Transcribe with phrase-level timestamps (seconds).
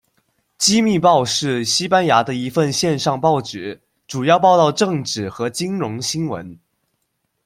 [0.57, 6.57] 机密报是西班牙的一份线上报纸，主要报道政治和金融新闻。